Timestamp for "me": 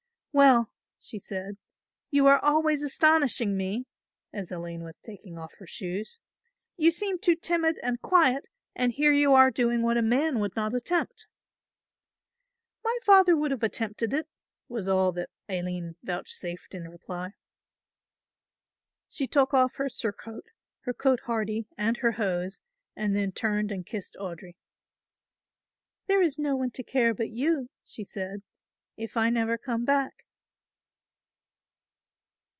3.57-3.85